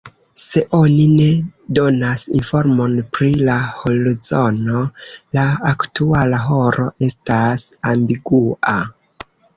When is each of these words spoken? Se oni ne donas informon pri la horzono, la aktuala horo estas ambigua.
Se 0.41 0.61
oni 0.75 1.01
ne 1.09 1.25
donas 1.79 2.23
informon 2.39 2.95
pri 3.17 3.29
la 3.49 3.57
horzono, 3.81 4.81
la 5.39 5.45
aktuala 5.73 6.41
horo 6.49 6.87
estas 7.11 7.67
ambigua. 7.93 8.79